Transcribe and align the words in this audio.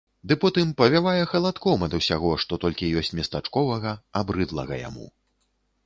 Ды 0.29 0.35
потым 0.43 0.71
павявае 0.79 1.21
халадком 1.33 1.85
ад 1.89 1.93
усяго, 1.99 2.33
што 2.45 2.61
толькі 2.65 2.91
ёсць 3.03 3.15
местачковага, 3.21 3.97
абрыдлага 4.23 4.85
яму. 4.89 5.07